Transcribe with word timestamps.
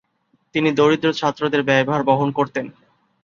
তিনি 0.55 0.69
দরিদ্র 0.71 1.07
ছাত্রদের 1.13 1.61
ব্যয়ভার 1.63 2.01
বহন 2.03 2.29
করতেন। 2.31 2.65